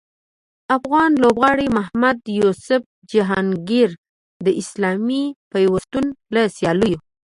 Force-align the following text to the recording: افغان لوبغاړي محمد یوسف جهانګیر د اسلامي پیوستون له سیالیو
افغان 0.77 1.11
لوبغاړي 1.23 1.67
محمد 1.77 2.17
یوسف 2.39 2.81
جهانګیر 3.11 3.89
د 4.45 4.47
اسلامي 4.61 5.23
پیوستون 5.51 6.05
له 6.33 6.43
سیالیو 6.55 6.99